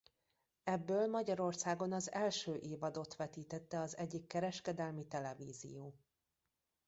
[0.63, 5.95] Ebből Magyarországon az első évadot vetítette az egyik kereskedelmi televízió.